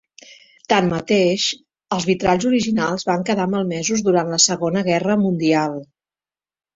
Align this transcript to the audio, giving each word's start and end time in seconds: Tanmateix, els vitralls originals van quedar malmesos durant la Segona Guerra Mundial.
Tanmateix, 0.71 1.43
els 1.97 2.07
vitralls 2.09 2.47
originals 2.51 3.05
van 3.09 3.25
quedar 3.27 3.45
malmesos 3.51 4.01
durant 4.07 4.31
la 4.37 4.39
Segona 4.47 4.83
Guerra 4.89 5.19
Mundial. 5.25 5.77